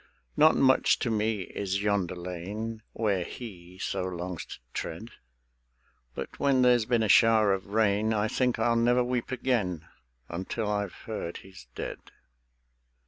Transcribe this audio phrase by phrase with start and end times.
[0.35, 5.11] Not much to me is yonder lane Where he so longs to tread;
[6.15, 9.87] But when there's been a shower of rain I think I'll never weep again
[10.27, 11.99] Until I've heard he's dead.